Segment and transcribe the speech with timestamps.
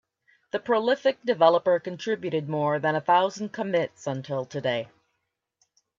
[0.49, 4.87] The prolific developer contributed more than a thousand commits until today.